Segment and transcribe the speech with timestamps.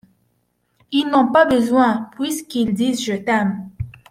[0.91, 3.69] Ils n’en ont pas besoin puisqu’ils disent: je t’aime!